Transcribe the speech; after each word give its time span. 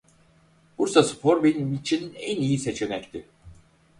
Bursaspor 0.77 1.43
benim 1.43 1.73
için 1.73 2.13
en 2.19 2.37
iyi 2.41 2.59
seçenekti. 2.59 3.25